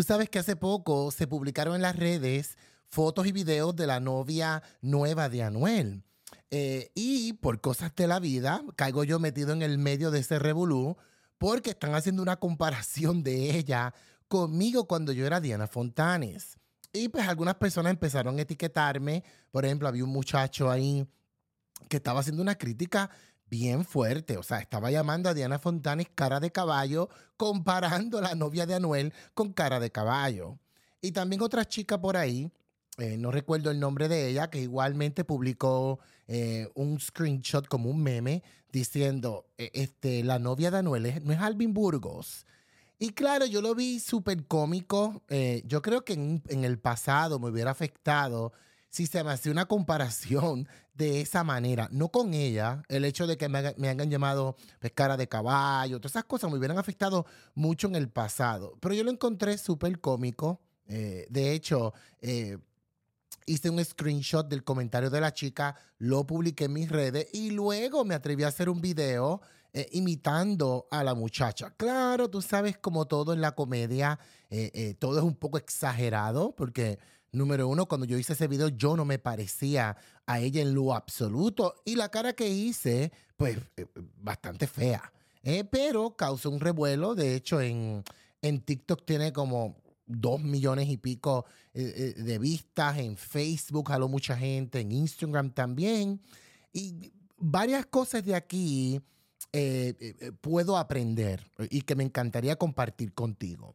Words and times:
Tú 0.00 0.04
sabes 0.04 0.30
que 0.30 0.38
hace 0.38 0.56
poco 0.56 1.10
se 1.10 1.26
publicaron 1.26 1.74
en 1.74 1.82
las 1.82 1.94
redes 1.94 2.56
fotos 2.88 3.26
y 3.26 3.32
videos 3.32 3.76
de 3.76 3.86
la 3.86 4.00
novia 4.00 4.62
nueva 4.80 5.28
de 5.28 5.42
Anuel. 5.42 6.04
Eh, 6.50 6.90
y 6.94 7.34
por 7.34 7.60
cosas 7.60 7.94
de 7.94 8.06
la 8.06 8.18
vida, 8.18 8.62
caigo 8.76 9.04
yo 9.04 9.18
metido 9.18 9.52
en 9.52 9.60
el 9.60 9.76
medio 9.76 10.10
de 10.10 10.20
ese 10.20 10.38
revolú 10.38 10.96
porque 11.36 11.72
están 11.72 11.94
haciendo 11.94 12.22
una 12.22 12.38
comparación 12.38 13.22
de 13.22 13.58
ella 13.58 13.92
conmigo 14.26 14.88
cuando 14.88 15.12
yo 15.12 15.26
era 15.26 15.38
Diana 15.38 15.66
Fontanes. 15.66 16.56
Y 16.94 17.10
pues 17.10 17.28
algunas 17.28 17.56
personas 17.56 17.90
empezaron 17.90 18.38
a 18.38 18.40
etiquetarme. 18.40 19.22
Por 19.50 19.66
ejemplo, 19.66 19.86
había 19.86 20.04
un 20.04 20.12
muchacho 20.12 20.70
ahí 20.70 21.06
que 21.90 21.98
estaba 21.98 22.20
haciendo 22.20 22.40
una 22.40 22.56
crítica 22.56 23.10
bien 23.50 23.84
fuerte. 23.84 24.38
O 24.38 24.42
sea, 24.42 24.60
estaba 24.60 24.90
llamando 24.90 25.28
a 25.28 25.34
Diana 25.34 25.58
Fontanes 25.58 26.06
cara 26.14 26.40
de 26.40 26.52
caballo, 26.52 27.10
comparando 27.36 28.18
a 28.18 28.22
la 28.22 28.34
novia 28.34 28.64
de 28.64 28.74
Anuel 28.74 29.12
con 29.34 29.52
cara 29.52 29.80
de 29.80 29.90
caballo. 29.90 30.58
Y 31.02 31.12
también 31.12 31.42
otra 31.42 31.66
chica 31.66 32.00
por 32.00 32.16
ahí, 32.16 32.50
eh, 32.98 33.16
no 33.16 33.30
recuerdo 33.30 33.70
el 33.70 33.80
nombre 33.80 34.08
de 34.08 34.28
ella, 34.28 34.50
que 34.50 34.60
igualmente 34.60 35.24
publicó 35.24 35.98
eh, 36.28 36.68
un 36.74 37.00
screenshot 37.00 37.66
como 37.66 37.90
un 37.90 38.02
meme 38.02 38.42
diciendo, 38.70 39.46
e, 39.58 39.70
este, 39.74 40.22
la 40.22 40.38
novia 40.38 40.70
de 40.70 40.78
Anuel 40.78 41.22
no 41.24 41.32
es 41.32 41.40
Alvin 41.40 41.74
Burgos. 41.74 42.46
Y 42.98 43.10
claro, 43.10 43.46
yo 43.46 43.62
lo 43.62 43.74
vi 43.74 43.98
súper 43.98 44.46
cómico. 44.46 45.22
Eh, 45.28 45.62
yo 45.64 45.80
creo 45.80 46.04
que 46.04 46.12
en, 46.12 46.42
en 46.48 46.64
el 46.64 46.78
pasado 46.78 47.38
me 47.38 47.48
hubiera 47.48 47.70
afectado 47.70 48.52
si 48.90 49.06
se 49.06 49.22
me 49.22 49.30
hacía 49.30 49.52
una 49.52 49.66
comparación 49.66 50.68
de 50.94 51.20
esa 51.20 51.44
manera, 51.44 51.88
no 51.92 52.10
con 52.10 52.34
ella, 52.34 52.82
el 52.88 53.04
hecho 53.04 53.26
de 53.26 53.38
que 53.38 53.48
me, 53.48 53.58
hayan 53.58 54.10
llamado 54.10 54.56
pescara 54.80 55.16
de 55.16 55.28
caballo, 55.28 55.98
todas 56.00 56.12
esas 56.12 56.24
cosas 56.24 56.50
me 56.50 56.58
hubieran 56.58 56.76
afectado 56.76 57.24
mucho 57.54 57.86
en 57.86 57.94
el 57.94 58.10
pasado, 58.10 58.76
pero 58.80 58.94
yo 58.94 59.04
lo 59.04 59.10
encontré 59.10 59.56
súper 59.56 60.00
cómico. 60.00 60.60
Eh, 60.86 61.26
de 61.30 61.52
hecho, 61.52 61.94
eh, 62.20 62.58
hice 63.46 63.70
un 63.70 63.82
screenshot 63.82 64.48
del 64.48 64.64
comentario 64.64 65.08
de 65.08 65.20
la 65.20 65.32
chica, 65.32 65.76
lo 65.98 66.26
publiqué 66.26 66.64
en 66.64 66.72
mis 66.72 66.90
redes 66.90 67.28
y 67.32 67.50
luego 67.50 68.04
me 68.04 68.16
atreví 68.16 68.42
a 68.42 68.48
hacer 68.48 68.68
un 68.68 68.80
video 68.80 69.40
eh, 69.72 69.88
imitando 69.92 70.88
a 70.90 71.04
la 71.04 71.14
muchacha. 71.14 71.70
Claro, 71.76 72.28
tú 72.28 72.42
sabes 72.42 72.76
como 72.76 73.06
todo 73.06 73.32
en 73.32 73.40
la 73.40 73.52
comedia, 73.54 74.18
todo 74.98 75.18
es 75.18 75.24
un 75.24 75.36
poco 75.36 75.58
exagerado 75.58 76.56
porque 76.56 76.98
Número 77.32 77.68
uno, 77.68 77.86
cuando 77.86 78.06
yo 78.06 78.18
hice 78.18 78.32
ese 78.32 78.48
video, 78.48 78.68
yo 78.68 78.96
no 78.96 79.04
me 79.04 79.18
parecía 79.18 79.96
a 80.26 80.40
ella 80.40 80.62
en 80.62 80.74
lo 80.74 80.94
absoluto. 80.94 81.74
Y 81.84 81.94
la 81.94 82.08
cara 82.08 82.32
que 82.32 82.48
hice, 82.48 83.12
pues, 83.36 83.56
eh, 83.76 83.86
bastante 84.16 84.66
fea. 84.66 85.12
Eh, 85.42 85.64
pero 85.64 86.16
causó 86.16 86.50
un 86.50 86.58
revuelo. 86.58 87.14
De 87.14 87.36
hecho, 87.36 87.60
en, 87.60 88.02
en 88.42 88.60
TikTok 88.60 89.04
tiene 89.04 89.32
como 89.32 89.76
dos 90.06 90.40
millones 90.42 90.88
y 90.88 90.96
pico 90.96 91.46
eh, 91.72 92.14
de 92.16 92.38
vistas. 92.38 92.98
En 92.98 93.16
Facebook 93.16 93.88
jaló 93.88 94.08
mucha 94.08 94.36
gente. 94.36 94.80
En 94.80 94.90
Instagram 94.90 95.52
también. 95.52 96.20
Y 96.72 97.12
varias 97.36 97.86
cosas 97.86 98.24
de 98.24 98.34
aquí 98.34 99.00
puedo 100.40 100.76
aprender 100.76 101.44
y 101.70 101.80
que 101.82 101.96
me 101.96 102.04
encantaría 102.04 102.54
compartir 102.54 103.12
contigo. 103.14 103.74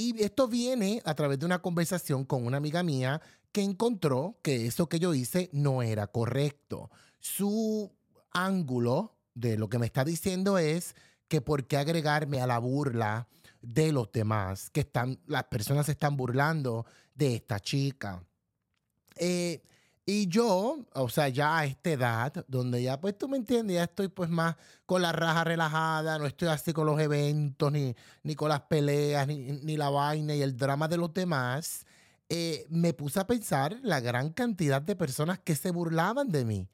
Y 0.00 0.22
esto 0.22 0.46
viene 0.46 1.02
a 1.04 1.14
través 1.16 1.40
de 1.40 1.46
una 1.46 1.58
conversación 1.58 2.24
con 2.24 2.46
una 2.46 2.58
amiga 2.58 2.84
mía 2.84 3.20
que 3.50 3.62
encontró 3.62 4.38
que 4.42 4.64
eso 4.66 4.88
que 4.88 5.00
yo 5.00 5.12
hice 5.12 5.50
no 5.52 5.82
era 5.82 6.06
correcto. 6.06 6.88
Su 7.18 7.90
ángulo 8.30 9.16
de 9.34 9.58
lo 9.58 9.68
que 9.68 9.80
me 9.80 9.86
está 9.86 10.04
diciendo 10.04 10.56
es 10.56 10.94
que 11.26 11.40
por 11.40 11.66
qué 11.66 11.78
agregarme 11.78 12.40
a 12.40 12.46
la 12.46 12.60
burla 12.60 13.26
de 13.60 13.90
los 13.90 14.12
demás, 14.12 14.70
que 14.70 14.82
están, 14.82 15.18
las 15.26 15.42
personas 15.46 15.86
se 15.86 15.92
están 15.92 16.16
burlando 16.16 16.86
de 17.16 17.34
esta 17.34 17.58
chica. 17.58 18.22
Eh, 19.16 19.64
y 20.10 20.26
yo, 20.26 20.78
o 20.94 21.08
sea, 21.10 21.28
ya 21.28 21.58
a 21.58 21.66
esta 21.66 21.90
edad, 21.90 22.46
donde 22.48 22.82
ya, 22.82 22.98
pues 22.98 23.18
tú 23.18 23.28
me 23.28 23.36
entiendes, 23.36 23.74
ya 23.74 23.84
estoy 23.84 24.08
pues 24.08 24.30
más 24.30 24.56
con 24.86 25.02
la 25.02 25.12
raja 25.12 25.44
relajada, 25.44 26.18
no 26.18 26.24
estoy 26.24 26.48
así 26.48 26.72
con 26.72 26.86
los 26.86 26.98
eventos, 26.98 27.70
ni, 27.70 27.94
ni 28.22 28.34
con 28.34 28.48
las 28.48 28.62
peleas, 28.62 29.28
ni, 29.28 29.76
la 29.76 29.90
vaina 29.90 30.34
y 30.34 30.40
el 30.40 30.56
drama 30.56 30.88
de 30.88 30.96
los 30.96 31.12
demás, 31.12 31.84
eh, 32.30 32.64
me 32.70 32.94
puse 32.94 33.20
a 33.20 33.26
pensar 33.26 33.78
la 33.82 34.00
gran 34.00 34.30
cantidad 34.30 34.80
de 34.80 34.96
personas 34.96 35.40
que 35.40 35.54
se 35.54 35.72
burlaban 35.72 36.30
de 36.30 36.46
mí 36.46 36.70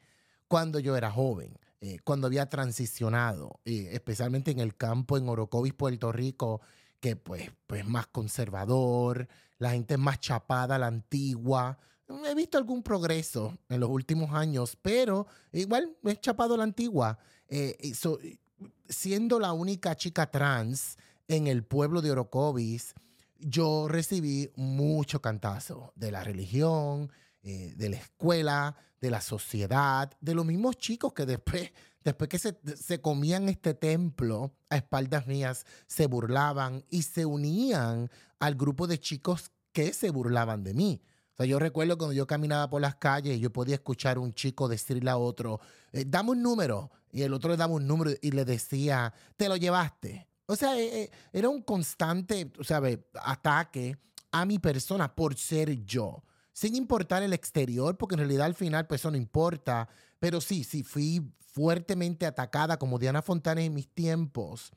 cuando 0.47 0.79
yo 0.79 0.97
era 0.97 1.11
joven, 1.11 1.59
eh, 1.81 1.99
cuando 2.05 2.29
había 2.29 2.49
transicionado, 2.49 3.59
eh, 3.65 3.89
especialmente 3.95 4.53
en 4.53 4.61
el 4.61 4.77
campo 4.77 5.19
en 5.19 5.29
Orocovis, 5.29 5.75
Puerto 5.75 6.13
Rico, 6.13 6.61
que 7.01 7.17
pues, 7.17 7.51
pues 7.67 7.85
más 7.85 8.07
conservador, 8.07 9.27
la 9.59 9.73
gente 9.73 9.95
es 9.95 10.01
más 10.01 10.21
chapada, 10.21 10.79
la 10.79 10.87
antigua, 10.87 11.81
he 12.09 12.35
visto 12.35 12.59
algún 12.59 12.83
progreso 12.83 13.57
en 13.69 13.81
los 13.81 13.91
últimos 13.91 14.33
años, 14.33 14.77
pero 14.81 15.27
igual 15.53 15.97
he 16.05 16.17
chapado 16.17 16.57
la 16.57 16.65
antigua. 16.65 17.19
Eh, 17.49 17.93
siendo 18.89 19.39
la 19.39 19.53
única 19.53 19.95
chica 19.97 20.31
trans 20.31 20.97
en 21.29 21.47
el 21.47 21.65
pueblo 21.65 22.03
de 22.03 22.11
Orocovis, 22.11 22.95
yo 23.39 23.89
recibí 23.89 24.51
mucho 24.57 25.21
cantazo 25.21 25.93
de 25.97 26.11
la 26.11 26.25
religión, 26.25 27.11
eh, 27.43 27.75
de 27.77 27.91
la 27.91 27.97
escuela, 27.97 28.77
de 29.01 29.11
la 29.11 29.21
sociedad, 29.21 30.11
de 30.21 30.35
los 30.35 30.47
mismos 30.47 30.77
chicos 30.79 31.13
que 31.13 31.27
después, 31.27 31.73
después 32.03 32.29
que 32.29 32.39
se, 32.39 32.57
se 32.77 33.01
comían 33.01 33.49
este 33.49 33.75
templo 33.75 34.55
a 34.71 34.77
espaldas 34.77 35.27
mías, 35.27 35.67
se 35.87 36.07
burlaban 36.07 36.85
y 36.89 37.03
se 37.03 37.27
unían 37.27 38.11
al 38.39 38.55
grupo 38.55 38.87
de 38.87 38.99
chicos 38.99 39.51
que 39.73 39.93
se 39.93 40.11
burlaban 40.11 40.65
de 40.65 40.75
mí. 40.75 41.03
O 41.35 41.37
sea, 41.39 41.47
yo 41.47 41.59
recuerdo 41.59 41.99
cuando 41.99 42.13
yo 42.13 42.29
caminaba 42.29 42.71
por 42.71 42.81
las 42.81 42.95
calles 42.95 43.41
yo 43.41 43.53
podía 43.53 43.75
escuchar 43.75 44.19
a 44.19 44.21
un 44.21 44.33
chico 44.33 44.69
decirle 44.69 45.11
a 45.11 45.17
otro, 45.17 45.61
eh, 45.93 46.05
dame 46.07 46.31
un 46.31 46.43
número. 46.43 46.93
Y 47.11 47.23
el 47.23 47.33
otro 47.33 47.51
le 47.51 47.57
daba 47.57 47.73
un 47.75 47.87
número 47.87 48.13
y 48.23 48.31
le 48.31 48.45
decía, 48.45 49.13
te 49.37 49.49
lo 49.49 49.57
llevaste. 49.57 50.29
O 50.47 50.57
sea, 50.57 50.79
eh, 50.79 51.11
era 51.33 51.49
un 51.49 51.63
constante, 51.63 52.53
¿sabes? 52.63 52.99
Ataque 53.15 53.97
a 54.31 54.45
mi 54.45 54.59
persona 54.59 55.15
por 55.15 55.37
ser 55.37 55.85
yo. 55.85 56.23
Sin 56.53 56.77
importar 56.77 57.23
el 57.23 57.33
exterior, 57.33 57.97
porque 57.97 58.15
en 58.15 58.21
realidad 58.21 58.47
al 58.47 58.55
final 58.55 58.87
pues 58.87 59.01
eso 59.01 59.11
no 59.11 59.17
importa. 59.17 59.89
Pero 60.21 60.41
sí, 60.41 60.63
sí, 60.63 60.83
fui 60.85 61.21
fuertemente 61.39 62.27
atacada 62.27 62.79
como 62.79 62.99
Diana 62.99 63.23
Fontana 63.23 63.63
en 63.63 63.75
mis 63.75 63.89
tiempos. 63.89 64.73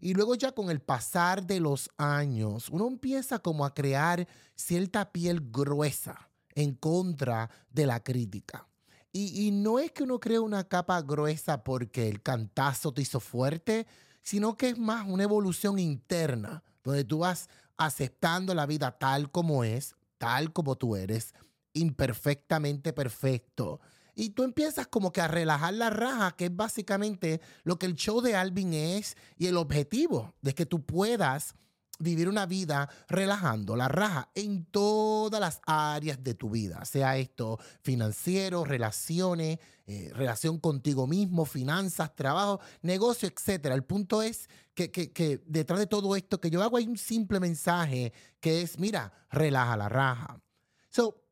Y 0.00 0.14
luego 0.14 0.34
ya 0.34 0.52
con 0.52 0.70
el 0.70 0.80
pasar 0.80 1.46
de 1.46 1.60
los 1.60 1.90
años, 1.98 2.68
uno 2.70 2.86
empieza 2.86 3.38
como 3.38 3.64
a 3.64 3.74
crear 3.74 4.26
cierta 4.54 5.12
piel 5.12 5.40
gruesa 5.50 6.30
en 6.54 6.74
contra 6.74 7.50
de 7.70 7.86
la 7.86 8.02
crítica. 8.02 8.66
Y, 9.12 9.50
no 9.50 9.80
es 9.80 9.90
que 9.90 10.04
uno 10.04 10.20
cree 10.20 10.38
una 10.38 10.68
capa 10.68 11.02
gruesa 11.02 11.64
porque 11.64 12.08
el 12.08 12.22
cantazo 12.22 12.92
te 12.92 13.02
hizo 13.02 13.18
fuerte, 13.18 13.88
sino 14.22 14.56
que 14.56 14.68
es 14.68 14.78
más 14.78 15.04
una 15.08 15.24
evolución 15.24 15.80
interna, 15.80 16.62
donde 16.84 17.02
tú 17.02 17.18
vas 17.18 17.48
aceptando 17.76 18.54
la 18.54 18.66
vida 18.66 18.96
tal 18.98 19.30
como 19.32 19.64
es, 19.64 19.96
tal 20.18 20.52
como 20.52 20.76
tú 20.76 20.94
eres, 20.94 21.34
imperfectamente 21.72 22.92
perfecto, 22.92 23.80
y 24.20 24.30
tú 24.30 24.42
empiezas 24.44 24.86
como 24.86 25.12
que 25.12 25.22
a 25.22 25.28
relajar 25.28 25.72
la 25.72 25.88
raja, 25.88 26.32
que 26.32 26.44
es 26.44 26.54
básicamente 26.54 27.40
lo 27.64 27.78
que 27.78 27.86
el 27.86 27.94
show 27.94 28.20
de 28.20 28.36
Alvin 28.36 28.74
es 28.74 29.16
y 29.38 29.46
el 29.46 29.56
objetivo 29.56 30.34
de 30.42 30.54
que 30.54 30.66
tú 30.66 30.84
puedas 30.84 31.54
vivir 31.98 32.28
una 32.28 32.44
vida 32.44 32.90
relajando 33.08 33.76
la 33.76 33.88
raja 33.88 34.30
en 34.34 34.66
todas 34.66 35.40
las 35.40 35.62
áreas 35.66 36.22
de 36.22 36.34
tu 36.34 36.50
vida, 36.50 36.84
sea 36.84 37.16
esto 37.16 37.58
financiero, 37.80 38.62
relaciones, 38.66 39.58
eh, 39.86 40.10
relación 40.12 40.58
contigo 40.58 41.06
mismo, 41.06 41.46
finanzas, 41.46 42.14
trabajo, 42.14 42.60
negocio, 42.82 43.26
etc. 43.26 43.68
El 43.72 43.84
punto 43.84 44.20
es 44.20 44.50
que, 44.74 44.90
que, 44.90 45.42
detrás 45.46 45.80
de 45.80 45.86
todo 45.86 46.14
esto 46.14 46.38
que 46.38 46.50
yo 46.50 46.62
hago 46.62 46.76
hay 46.76 46.86
un 46.86 46.98
simple 46.98 47.40
mensaje 47.40 48.12
que 48.38 48.60
es, 48.60 48.78
mira, 48.78 49.14
relaja 49.30 49.78
la 49.78 49.88
raja. 49.88 50.42
So, 50.90 51.22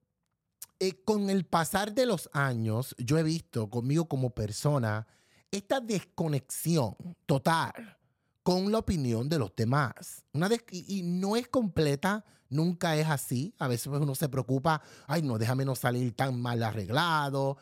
eh, 0.80 1.02
con 1.04 1.28
el 1.28 1.44
pasar 1.44 1.92
de 1.92 2.06
los 2.06 2.30
años, 2.32 2.94
yo 2.98 3.18
he 3.18 3.22
visto 3.22 3.68
conmigo 3.68 4.06
como 4.08 4.30
persona 4.30 5.06
esta 5.50 5.80
desconexión 5.80 6.94
total 7.26 7.98
con 8.42 8.70
la 8.70 8.78
opinión 8.78 9.28
de 9.28 9.38
los 9.38 9.54
demás. 9.56 10.24
Una 10.32 10.48
y, 10.70 11.02
no 11.02 11.36
es 11.36 11.48
completa, 11.48 12.24
nunca 12.48 12.96
es 12.96 13.08
así. 13.08 13.54
A 13.58 13.68
veces 13.68 13.88
uno 13.88 14.14
se 14.14 14.28
preocupa, 14.28 14.80
ay, 15.06 15.22
no, 15.22 15.36
déjame 15.36 15.64
no 15.64 15.74
salir 15.74 16.14
tan 16.14 16.40
mal 16.40 16.62
arreglado. 16.62 17.58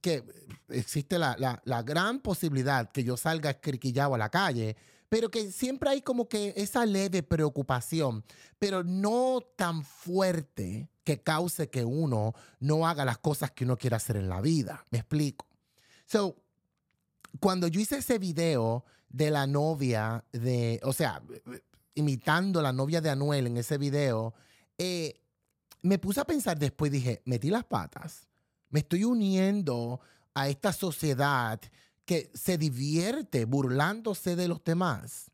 Que 0.00 0.24
existe 0.68 1.18
la, 1.18 1.60
la 1.64 1.82
gran 1.82 2.20
posibilidad 2.20 2.90
que 2.90 3.02
yo 3.02 3.16
salga 3.16 3.50
escriquillado 3.50 4.14
a 4.14 4.18
la 4.18 4.28
calle, 4.28 4.76
pero 5.08 5.30
que 5.30 5.50
siempre 5.50 5.90
hay 5.90 6.02
como 6.02 6.28
que 6.28 6.52
esa 6.56 6.84
leve 6.84 7.22
preocupación, 7.22 8.24
pero 8.58 8.84
no 8.84 9.40
tan 9.56 9.84
fuerte 9.84 10.90
que 11.04 11.22
cause 11.22 11.70
que 11.70 11.84
uno 11.84 12.34
no 12.60 12.86
haga 12.86 13.04
las 13.04 13.18
cosas 13.18 13.50
que 13.50 13.64
uno 13.64 13.78
quiere 13.78 13.96
hacer 13.96 14.16
en 14.16 14.28
la 14.28 14.40
vida. 14.40 14.84
Me 14.90 14.98
explico. 14.98 15.46
So, 16.06 16.36
cuando 17.40 17.68
yo 17.68 17.80
hice 17.80 17.98
ese 17.98 18.18
video 18.18 18.84
de 19.08 19.30
la 19.30 19.46
novia 19.46 20.24
de, 20.32 20.80
o 20.82 20.92
sea, 20.92 21.22
imitando 21.94 22.60
la 22.60 22.72
novia 22.72 23.00
de 23.00 23.10
Anuel 23.10 23.46
en 23.46 23.56
ese 23.56 23.78
video, 23.78 24.34
eh, 24.76 25.20
me 25.82 25.98
puse 25.98 26.20
a 26.20 26.26
pensar 26.26 26.58
después, 26.58 26.92
dije, 26.92 27.22
metí 27.24 27.50
las 27.50 27.64
patas, 27.64 28.28
me 28.68 28.80
estoy 28.80 29.04
uniendo 29.04 30.00
a 30.34 30.48
esta 30.48 30.72
sociedad 30.72 31.60
que 32.08 32.30
se 32.32 32.56
divierte 32.56 33.44
burlándose 33.44 34.34
de 34.34 34.48
los 34.48 34.64
demás. 34.64 35.30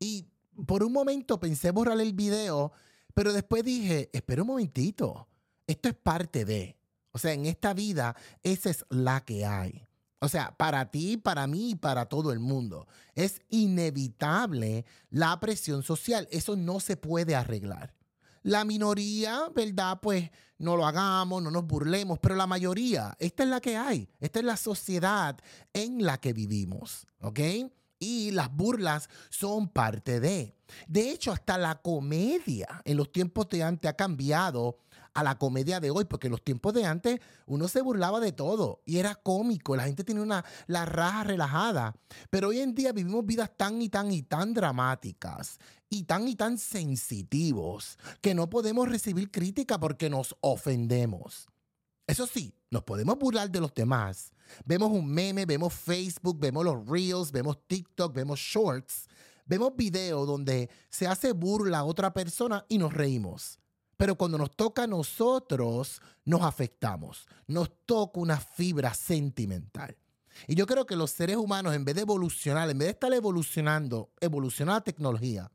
Y 0.00 0.26
por 0.66 0.82
un 0.82 0.92
momento 0.92 1.38
pensé 1.38 1.70
borrar 1.70 2.00
el 2.00 2.12
video, 2.12 2.72
pero 3.14 3.32
después 3.32 3.62
dije, 3.62 4.10
espera 4.12 4.42
un 4.42 4.48
momentito, 4.48 5.28
esto 5.68 5.88
es 5.88 5.94
parte 5.94 6.44
de. 6.44 6.76
O 7.12 7.18
sea, 7.20 7.34
en 7.34 7.46
esta 7.46 7.72
vida, 7.72 8.16
esa 8.42 8.68
es 8.68 8.84
la 8.88 9.24
que 9.24 9.46
hay. 9.46 9.86
O 10.18 10.28
sea, 10.28 10.56
para 10.56 10.90
ti, 10.90 11.16
para 11.16 11.46
mí 11.46 11.70
y 11.70 11.74
para 11.76 12.06
todo 12.06 12.32
el 12.32 12.40
mundo. 12.40 12.88
Es 13.14 13.40
inevitable 13.48 14.84
la 15.08 15.38
presión 15.38 15.84
social. 15.84 16.26
Eso 16.32 16.56
no 16.56 16.80
se 16.80 16.96
puede 16.96 17.36
arreglar. 17.36 17.94
La 18.42 18.64
minoría, 18.64 19.48
¿verdad? 19.54 19.98
Pues 20.00 20.30
no 20.58 20.76
lo 20.76 20.86
hagamos, 20.86 21.42
no 21.42 21.50
nos 21.50 21.66
burlemos, 21.66 22.18
pero 22.18 22.34
la 22.34 22.46
mayoría, 22.46 23.16
esta 23.18 23.42
es 23.42 23.48
la 23.48 23.60
que 23.60 23.76
hay. 23.76 24.08
Esta 24.20 24.40
es 24.40 24.44
la 24.44 24.56
sociedad 24.56 25.38
en 25.72 26.04
la 26.04 26.18
que 26.18 26.32
vivimos. 26.32 27.06
¿Ok? 27.20 27.40
y 28.00 28.30
las 28.32 28.50
burlas 28.50 29.08
son 29.28 29.68
parte 29.68 30.18
de. 30.18 30.56
De 30.88 31.10
hecho, 31.10 31.30
hasta 31.32 31.58
la 31.58 31.76
comedia 31.82 32.80
en 32.84 32.96
los 32.96 33.12
tiempos 33.12 33.48
de 33.50 33.62
antes 33.62 33.88
ha 33.88 33.94
cambiado 33.94 34.78
a 35.14 35.22
la 35.22 35.38
comedia 35.38 35.80
de 35.80 35.90
hoy, 35.90 36.04
porque 36.04 36.28
en 36.28 36.32
los 36.32 36.44
tiempos 36.44 36.74
de 36.74 36.84
antes 36.84 37.20
uno 37.46 37.68
se 37.68 37.80
burlaba 37.80 38.20
de 38.20 38.32
todo 38.32 38.82
y 38.84 38.98
era 38.98 39.14
cómico, 39.14 39.76
la 39.76 39.84
gente 39.84 40.04
tenía 40.04 40.22
una 40.22 40.44
la 40.66 40.84
raja 40.84 41.24
relajada, 41.24 41.96
pero 42.30 42.48
hoy 42.48 42.60
en 42.60 42.74
día 42.74 42.92
vivimos 42.92 43.26
vidas 43.26 43.50
tan 43.56 43.80
y 43.82 43.88
tan 43.88 44.12
y 44.12 44.22
tan 44.22 44.54
dramáticas 44.54 45.58
y 45.88 46.04
tan 46.04 46.28
y 46.28 46.36
tan 46.36 46.58
sensitivos 46.58 47.98
que 48.20 48.34
no 48.34 48.48
podemos 48.48 48.88
recibir 48.88 49.30
crítica 49.30 49.78
porque 49.78 50.08
nos 50.08 50.36
ofendemos. 50.40 51.48
Eso 52.06 52.26
sí, 52.26 52.52
nos 52.70 52.82
podemos 52.82 53.16
burlar 53.18 53.50
de 53.50 53.60
los 53.60 53.72
demás. 53.72 54.32
Vemos 54.64 54.90
un 54.90 55.06
meme, 55.06 55.46
vemos 55.46 55.72
Facebook, 55.72 56.40
vemos 56.40 56.64
los 56.64 56.88
Reels, 56.88 57.30
vemos 57.30 57.58
TikTok, 57.68 58.12
vemos 58.12 58.40
Shorts, 58.40 59.06
vemos 59.46 59.76
videos 59.76 60.26
donde 60.26 60.68
se 60.88 61.06
hace 61.06 61.32
burla 61.32 61.78
a 61.78 61.84
otra 61.84 62.12
persona 62.12 62.64
y 62.68 62.78
nos 62.78 62.92
reímos. 62.92 63.59
Pero 64.00 64.14
cuando 64.14 64.38
nos 64.38 64.56
toca 64.56 64.84
a 64.84 64.86
nosotros, 64.86 66.00
nos 66.24 66.40
afectamos. 66.40 67.28
Nos 67.46 67.70
toca 67.84 68.18
una 68.18 68.40
fibra 68.40 68.94
sentimental. 68.94 69.94
Y 70.48 70.54
yo 70.54 70.64
creo 70.64 70.86
que 70.86 70.96
los 70.96 71.10
seres 71.10 71.36
humanos, 71.36 71.74
en 71.74 71.84
vez 71.84 71.96
de 71.96 72.00
evolucionar, 72.00 72.70
en 72.70 72.78
vez 72.78 72.86
de 72.86 72.92
estar 72.92 73.12
evolucionando, 73.12 74.08
evoluciona 74.18 74.72
la 74.72 74.80
tecnología 74.80 75.50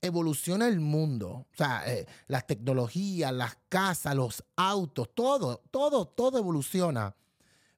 evoluciona 0.00 0.68
el 0.68 0.78
mundo. 0.78 1.28
O 1.52 1.56
sea, 1.56 1.82
eh, 1.86 2.06
las 2.28 2.46
tecnologías, 2.46 3.32
las 3.32 3.56
casas, 3.68 4.14
los 4.14 4.44
autos, 4.56 5.10
todo, 5.12 5.58
todo, 5.70 6.06
todo 6.06 6.38
evoluciona. 6.38 7.16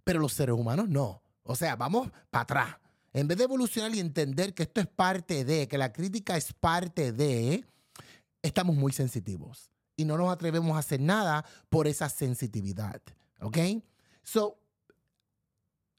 Pero 0.04 0.20
los 0.20 0.34
seres 0.34 0.54
humanos 0.54 0.88
no. 0.88 1.22
O 1.44 1.56
sea, 1.56 1.76
vamos 1.76 2.10
para 2.30 2.42
atrás. 2.42 2.76
En 3.14 3.26
vez 3.26 3.38
de 3.38 3.44
evolucionar 3.44 3.94
y 3.94 4.00
entender 4.00 4.52
que 4.52 4.64
esto 4.64 4.82
es 4.82 4.86
parte 4.86 5.46
de, 5.46 5.66
que 5.66 5.78
la 5.78 5.92
crítica 5.92 6.36
es 6.36 6.52
parte 6.52 7.12
de, 7.12 7.64
estamos 8.42 8.76
muy 8.76 8.92
sensitivos. 8.92 9.73
Y 9.96 10.04
no 10.04 10.16
nos 10.16 10.32
atrevemos 10.32 10.76
a 10.76 10.80
hacer 10.80 11.00
nada 11.00 11.44
por 11.68 11.86
esa 11.86 12.08
sensitividad. 12.08 13.00
¿Ok? 13.40 13.58
So, 14.22 14.58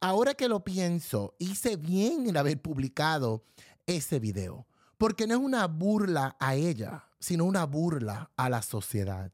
ahora 0.01 0.33
que 0.33 0.47
lo 0.47 0.63
pienso, 0.63 1.36
hice 1.39 1.77
bien 1.77 2.27
en 2.27 2.38
haber 2.38 2.62
publicado 2.62 3.44
ese 3.86 4.19
video 4.19 4.68
porque 4.97 5.27
no 5.27 5.36
es 5.36 5.39
una 5.39 5.68
burla 5.68 6.36
a 6.39 6.56
ella, 6.56 7.06
sino 7.19 7.45
una 7.45 7.65
burla 7.65 8.31
a 8.36 8.50
la 8.50 8.62
sociedad. 8.62 9.31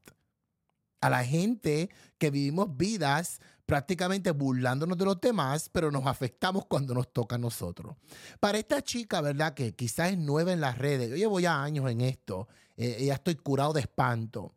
A 1.00 1.10
la 1.10 1.24
gente 1.24 1.90
que 2.18 2.30
vivimos 2.30 2.76
vidas 2.76 3.40
prácticamente 3.66 4.30
burlándonos 4.32 4.98
de 4.98 5.04
los 5.04 5.20
demás, 5.20 5.68
pero 5.72 5.90
nos 5.90 6.06
afectamos 6.06 6.66
cuando 6.66 6.94
nos 6.94 7.12
toca 7.12 7.36
a 7.36 7.38
nosotros. 7.38 7.96
Para 8.38 8.58
esta 8.58 8.82
chica, 8.82 9.20
¿verdad? 9.20 9.54
Que 9.54 9.74
quizás 9.74 10.12
es 10.12 10.18
nueva 10.18 10.52
en 10.52 10.60
las 10.60 10.78
redes, 10.78 11.10
yo 11.10 11.16
llevo 11.16 11.40
ya 11.40 11.62
años 11.62 11.90
en 11.90 12.02
esto, 12.02 12.48
eh, 12.76 13.04
ya 13.06 13.14
estoy 13.14 13.36
curado 13.36 13.72
de 13.72 13.80
espanto. 13.80 14.54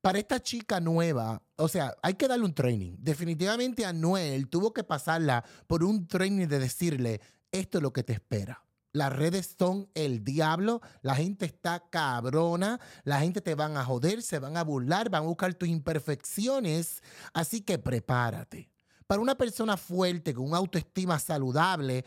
Para 0.00 0.18
esta 0.18 0.40
chica 0.40 0.78
nueva, 0.78 1.42
o 1.56 1.68
sea, 1.68 1.96
hay 2.02 2.14
que 2.14 2.28
darle 2.28 2.44
un 2.44 2.54
training. 2.54 2.96
Definitivamente 2.98 3.84
a 3.84 3.92
Noel 3.92 4.48
tuvo 4.48 4.72
que 4.72 4.84
pasarla 4.84 5.44
por 5.66 5.82
un 5.82 6.06
training 6.06 6.46
de 6.46 6.60
decirle, 6.60 7.20
esto 7.50 7.78
es 7.78 7.82
lo 7.82 7.92
que 7.92 8.04
te 8.04 8.12
espera. 8.12 8.62
Las 8.92 9.12
redes 9.12 9.54
son 9.58 9.90
el 9.94 10.24
diablo, 10.24 10.80
la 11.02 11.14
gente 11.14 11.44
está 11.44 11.84
cabrona, 11.90 12.80
la 13.04 13.20
gente 13.20 13.42
te 13.42 13.54
van 13.54 13.76
a 13.76 13.84
joder, 13.84 14.22
se 14.22 14.38
van 14.38 14.56
a 14.56 14.64
burlar, 14.64 15.10
van 15.10 15.24
a 15.24 15.26
buscar 15.26 15.52
tus 15.54 15.68
imperfecciones, 15.68 17.02
así 17.34 17.60
que 17.60 17.78
prepárate. 17.78 18.70
Para 19.06 19.20
una 19.20 19.34
persona 19.36 19.76
fuerte, 19.76 20.32
con 20.32 20.46
una 20.46 20.56
autoestima 20.56 21.18
saludable, 21.18 22.04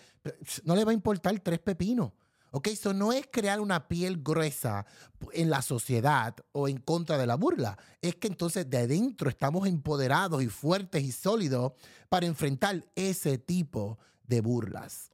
no 0.63 0.75
le 0.75 0.83
va 0.83 0.91
a 0.91 0.95
importar 0.95 1.39
tres 1.39 1.59
pepinos. 1.59 2.11
¿Ok? 2.51 2.67
Eso 2.67 2.93
no 2.93 3.13
es 3.13 3.27
crear 3.31 3.59
una 3.59 3.87
piel 3.87 4.21
gruesa 4.23 4.85
en 5.33 5.49
la 5.49 5.61
sociedad 5.61 6.35
o 6.51 6.67
en 6.67 6.77
contra 6.77 7.17
de 7.17 7.27
la 7.27 7.35
burla. 7.35 7.77
Es 8.01 8.15
que 8.15 8.27
entonces 8.27 8.69
de 8.69 8.79
adentro 8.79 9.29
estamos 9.29 9.67
empoderados 9.67 10.41
y 10.41 10.47
fuertes 10.47 11.03
y 11.03 11.11
sólidos 11.11 11.73
para 12.09 12.25
enfrentar 12.25 12.85
ese 12.95 13.37
tipo 13.37 13.99
de 14.23 14.41
burlas. 14.41 15.11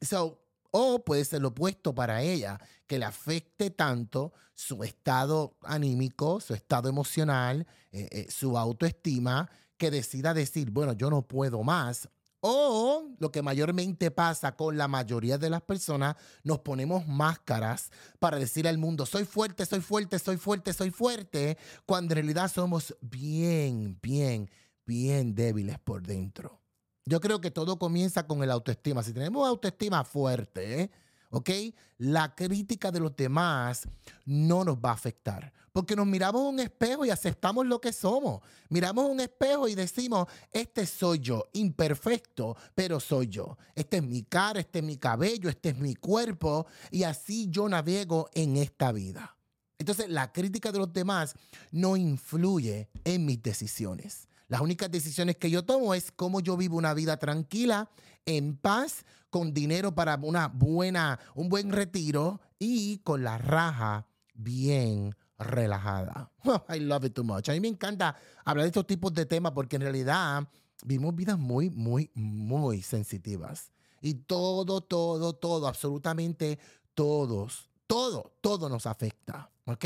So, 0.00 0.40
o 0.70 1.04
puede 1.04 1.24
ser 1.24 1.40
lo 1.40 1.48
opuesto 1.48 1.94
para 1.94 2.22
ella, 2.22 2.58
que 2.86 2.98
le 2.98 3.04
afecte 3.04 3.70
tanto 3.70 4.32
su 4.54 4.82
estado 4.82 5.56
anímico, 5.62 6.40
su 6.40 6.52
estado 6.52 6.88
emocional, 6.88 7.66
eh, 7.92 8.08
eh, 8.10 8.26
su 8.28 8.58
autoestima, 8.58 9.48
que 9.76 9.90
decida 9.90 10.34
decir, 10.34 10.70
bueno, 10.70 10.92
yo 10.92 11.10
no 11.10 11.22
puedo 11.22 11.62
más. 11.62 12.08
O 12.46 13.08
lo 13.20 13.32
que 13.32 13.40
mayormente 13.40 14.10
pasa 14.10 14.54
con 14.54 14.76
la 14.76 14.86
mayoría 14.86 15.38
de 15.38 15.48
las 15.48 15.62
personas, 15.62 16.14
nos 16.42 16.58
ponemos 16.58 17.08
máscaras 17.08 17.90
para 18.18 18.38
decir 18.38 18.68
al 18.68 18.76
mundo, 18.76 19.06
soy 19.06 19.24
fuerte, 19.24 19.64
soy 19.64 19.80
fuerte, 19.80 20.18
soy 20.18 20.36
fuerte, 20.36 20.74
soy 20.74 20.90
fuerte, 20.90 21.56
cuando 21.86 22.12
en 22.12 22.16
realidad 22.16 22.52
somos 22.52 22.94
bien, 23.00 23.98
bien, 24.02 24.50
bien 24.84 25.34
débiles 25.34 25.78
por 25.78 26.02
dentro. 26.02 26.60
Yo 27.06 27.18
creo 27.18 27.40
que 27.40 27.50
todo 27.50 27.78
comienza 27.78 28.26
con 28.26 28.42
el 28.42 28.50
autoestima. 28.50 29.02
Si 29.02 29.14
tenemos 29.14 29.48
autoestima 29.48 30.04
fuerte, 30.04 30.90
¿ok? 31.34 31.50
La 31.98 32.34
crítica 32.34 32.92
de 32.92 33.00
los 33.00 33.14
demás 33.16 33.88
no 34.24 34.64
nos 34.64 34.76
va 34.76 34.90
a 34.90 34.94
afectar. 34.94 35.52
Porque 35.72 35.96
nos 35.96 36.06
miramos 36.06 36.42
un 36.42 36.60
espejo 36.60 37.04
y 37.04 37.10
aceptamos 37.10 37.66
lo 37.66 37.80
que 37.80 37.92
somos. 37.92 38.40
Miramos 38.68 39.10
un 39.10 39.18
espejo 39.18 39.66
y 39.66 39.74
decimos, 39.74 40.28
este 40.52 40.86
soy 40.86 41.18
yo, 41.18 41.48
imperfecto, 41.52 42.56
pero 42.76 43.00
soy 43.00 43.26
yo. 43.26 43.58
Este 43.74 43.96
es 43.96 44.04
mi 44.04 44.22
cara, 44.22 44.60
este 44.60 44.78
es 44.78 44.84
mi 44.84 44.96
cabello, 44.96 45.48
este 45.48 45.70
es 45.70 45.76
mi 45.76 45.96
cuerpo. 45.96 46.66
Y 46.92 47.02
así 47.02 47.48
yo 47.50 47.68
navego 47.68 48.30
en 48.34 48.56
esta 48.56 48.92
vida. 48.92 49.36
Entonces 49.76 50.08
la 50.08 50.32
crítica 50.32 50.70
de 50.70 50.78
los 50.78 50.92
demás 50.92 51.34
no 51.72 51.96
influye 51.96 52.88
en 53.02 53.26
mis 53.26 53.42
decisiones. 53.42 54.28
Las 54.46 54.60
únicas 54.60 54.88
decisiones 54.88 55.36
que 55.36 55.50
yo 55.50 55.64
tomo 55.64 55.94
es 55.94 56.12
cómo 56.12 56.38
yo 56.38 56.56
vivo 56.56 56.76
una 56.76 56.94
vida 56.94 57.16
tranquila, 57.16 57.90
en 58.26 58.56
paz, 58.56 59.04
con 59.34 59.52
dinero 59.52 59.92
para 59.96 60.14
una 60.22 60.46
buena, 60.46 61.18
un 61.34 61.48
buen 61.48 61.72
retiro 61.72 62.40
y 62.56 62.98
con 62.98 63.24
la 63.24 63.36
raja 63.36 64.06
bien 64.32 65.16
relajada. 65.36 66.30
I 66.68 66.78
love 66.78 67.06
it 67.06 67.14
too 67.14 67.24
much. 67.24 67.48
A 67.48 67.52
mí 67.52 67.58
me 67.58 67.66
encanta 67.66 68.16
hablar 68.44 68.62
de 68.62 68.68
estos 68.68 68.86
tipos 68.86 69.12
de 69.12 69.26
temas 69.26 69.50
porque 69.50 69.74
en 69.74 69.82
realidad 69.82 70.48
vivimos 70.84 71.16
vidas 71.16 71.36
muy, 71.36 71.68
muy, 71.68 72.12
muy 72.14 72.80
sensitivas. 72.82 73.72
Y 74.00 74.14
todo, 74.14 74.82
todo, 74.82 75.32
todo, 75.32 75.66
absolutamente 75.66 76.60
todos, 76.94 77.68
todo, 77.88 78.36
todo 78.40 78.68
nos 78.68 78.86
afecta. 78.86 79.50
¿Ok? 79.64 79.84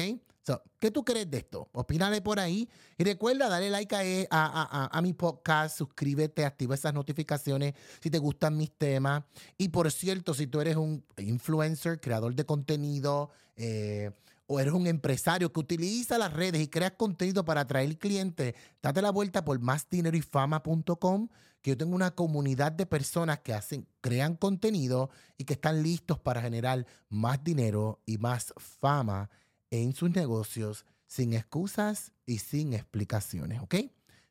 ¿Qué 0.78 0.90
tú 0.90 1.05
crees 1.05 1.31
de 1.31 1.38
esto? 1.38 1.69
Opínale 1.73 2.21
por 2.21 2.40
ahí. 2.40 2.69
Y 2.97 3.05
recuerda, 3.05 3.49
darle 3.49 3.71
like 3.71 4.26
a, 4.31 5.00
mi 5.02 5.12
podcast, 5.12 5.78
suscríbete, 5.78 6.45
activa 6.45 6.75
esas 6.75 6.95
notificaciones 6.95 7.75
si 8.00 8.11
te 8.11 8.19
gustan 8.19 8.57
mis 8.57 8.71
temas. 8.73 9.25
Y 9.57 9.69
por 9.69 9.90
cierto, 9.90 10.35
si 10.35 10.47
tú 10.47 10.61
eres 10.61 10.76
un 10.76 11.05
influencer, 11.19 12.00
creador 12.00 12.35
de 12.35 12.45
contenido, 12.45 13.31
eh, 13.57 14.11
o 14.47 14.59
eres 14.59 14.73
un 14.73 14.87
empresario 14.87 15.52
que 15.52 15.61
utiliza 15.61 16.17
las 16.17 16.33
redes 16.33 16.62
y 16.62 16.69
creas 16.69 16.93
contenido 16.93 17.45
para 17.45 17.62
atraer 17.62 17.99
clientes, 17.99 18.55
date 18.83 19.02
la 19.02 19.11
vuelta 19.11 19.45
por 19.45 19.61
másdineroyfama.com, 19.61 21.28
que 21.61 21.73
yo 21.73 21.76
tengo 21.76 21.95
una 21.95 22.12
comunidad 22.12 22.73
de 22.73 22.87
personas 22.87 23.40
que 23.40 23.52
hacen, 23.52 23.87
crean 24.00 24.37
contenido 24.37 25.11
y 25.37 25.45
que 25.45 25.52
están 25.52 25.83
listos 25.83 26.19
para 26.19 26.40
generar 26.40 26.87
más 27.11 27.45
dinero 27.45 28.00
y 28.07 28.17
más 28.17 28.55
fama 28.57 29.28
en 29.70 29.94
sus 29.94 30.10
negocios 30.10 30.87
sin 31.06 31.34
excusas 31.34 32.12
y 32.26 32.38
sin 32.38 32.75
explicaciones, 32.75 33.60
¿ok? 33.60 33.75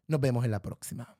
Nos 0.07 0.21
vemos 0.21 0.45
en 0.45 0.51
la 0.51 0.61
próxima. 0.61 1.15